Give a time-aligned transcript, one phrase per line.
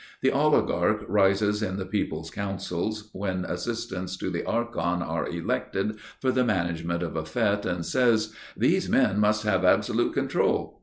[0.23, 6.31] The oligarch rises in the people's councils, when assistants to the archon are elected for
[6.31, 10.79] the management of a fête, and says: "These men must have absolute control."